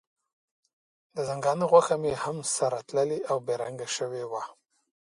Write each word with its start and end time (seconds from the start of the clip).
د 1.15 1.17
ځنګانه 1.29 1.65
غوښه 1.71 1.95
مې 2.01 2.13
هم 2.23 2.37
سره 2.55 2.77
تللې 2.87 3.19
او 3.31 3.37
بې 3.45 3.53
رنګه 3.63 3.87
شوې 3.97 4.23
وه. 4.31 4.43